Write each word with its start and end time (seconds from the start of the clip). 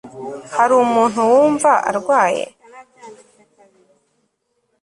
hari 0.55 0.73
umuntu 0.85 1.19
wumva 1.31 1.71
arwaye 1.89 2.43